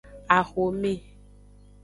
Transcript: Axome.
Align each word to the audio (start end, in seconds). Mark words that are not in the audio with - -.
Axome. 0.35 0.93